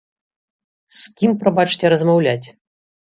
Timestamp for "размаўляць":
1.95-2.47